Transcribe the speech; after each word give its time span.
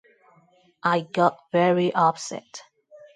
I 0.81 1.01
got 1.01 1.37
very 1.51 1.93
upset. 1.93 2.63